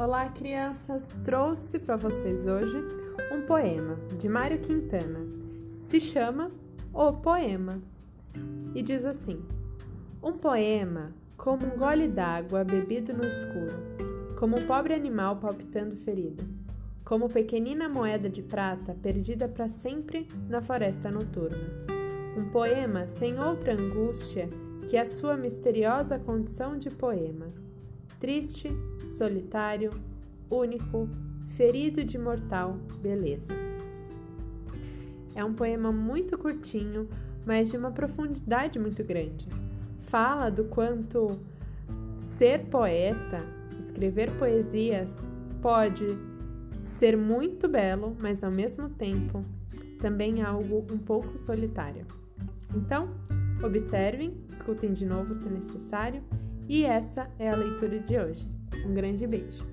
Olá, 0.00 0.30
crianças! 0.30 1.06
Trouxe 1.22 1.78
para 1.78 1.94
vocês 1.94 2.46
hoje 2.46 2.74
um 3.34 3.42
poema 3.42 3.96
de 4.16 4.30
Mário 4.30 4.58
Quintana. 4.58 5.20
Se 5.90 6.00
chama 6.00 6.50
O 6.90 7.12
Poema 7.12 7.82
e 8.74 8.80
diz 8.82 9.04
assim: 9.04 9.44
Um 10.22 10.38
poema 10.38 11.12
como 11.36 11.66
um 11.66 11.76
gole 11.76 12.08
d'água 12.08 12.64
bebido 12.64 13.12
no 13.12 13.26
escuro, 13.26 13.76
como 14.38 14.56
um 14.56 14.66
pobre 14.66 14.94
animal 14.94 15.36
palpitando 15.36 15.94
ferido, 15.96 16.48
como 17.04 17.28
pequenina 17.28 17.86
moeda 17.86 18.30
de 18.30 18.40
prata 18.40 18.96
perdida 19.02 19.48
para 19.48 19.68
sempre 19.68 20.26
na 20.48 20.62
floresta 20.62 21.10
noturna. 21.10 21.68
Um 22.38 22.48
poema 22.48 23.06
sem 23.06 23.38
outra 23.38 23.74
angústia 23.74 24.48
que 24.88 24.96
a 24.96 25.04
sua 25.04 25.36
misteriosa 25.36 26.18
condição 26.18 26.78
de 26.78 26.88
poema 26.88 27.52
triste, 28.20 28.70
solitário, 29.08 29.90
único, 30.50 31.08
ferido 31.56 32.04
de 32.04 32.18
mortal 32.18 32.76
beleza. 33.02 33.52
É 35.34 35.44
um 35.44 35.54
poema 35.54 35.90
muito 35.90 36.36
curtinho, 36.36 37.08
mas 37.46 37.70
de 37.70 37.76
uma 37.76 37.90
profundidade 37.90 38.78
muito 38.78 39.02
grande. 39.02 39.48
Fala 40.06 40.50
do 40.50 40.64
quanto 40.64 41.38
ser 42.36 42.66
poeta, 42.66 43.42
escrever 43.78 44.30
poesias, 44.38 45.16
pode 45.62 46.06
ser 46.98 47.16
muito 47.16 47.68
belo, 47.68 48.16
mas 48.20 48.44
ao 48.44 48.50
mesmo 48.50 48.90
tempo 48.90 49.44
também 49.98 50.42
algo 50.42 50.86
um 50.90 50.98
pouco 50.98 51.38
solitário. 51.38 52.06
Então, 52.74 53.10
observem, 53.62 54.34
escutem 54.48 54.92
de 54.92 55.06
novo 55.06 55.34
se 55.34 55.48
necessário 55.48 56.22
e 56.70 56.84
essa 56.84 57.28
é 57.36 57.50
a 57.50 57.56
leitura 57.56 57.98
de 57.98 58.16
hoje. 58.16 58.48
Um 58.86 58.94
grande 58.94 59.26
beijo! 59.26 59.66